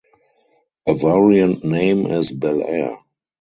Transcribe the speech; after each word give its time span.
A 0.87 0.95
variant 0.95 1.63
name 1.63 2.07
is 2.07 2.31
"Bel 2.31 2.63
Air". 2.63 2.97